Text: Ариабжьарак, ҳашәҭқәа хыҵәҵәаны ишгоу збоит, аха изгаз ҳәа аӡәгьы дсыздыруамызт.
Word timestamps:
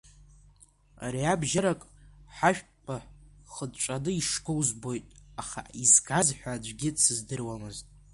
Ариабжьарак, 1.05 1.81
ҳашәҭқәа 2.35 2.95
хыҵәҵәаны 3.53 4.11
ишгоу 4.19 4.61
збоит, 4.67 5.07
аха 5.41 5.61
изгаз 5.83 6.27
ҳәа 6.37 6.51
аӡәгьы 6.55 6.89
дсыздыруамызт. 6.95 7.85